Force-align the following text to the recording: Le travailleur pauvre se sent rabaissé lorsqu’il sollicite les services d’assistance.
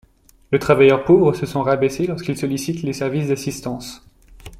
Le 0.49 0.57
travailleur 0.57 1.03
pauvre 1.05 1.31
se 1.33 1.45
sent 1.45 1.59
rabaissé 1.59 2.07
lorsqu’il 2.07 2.35
sollicite 2.35 2.81
les 2.81 2.91
services 2.91 3.27
d’assistance. 3.27 4.03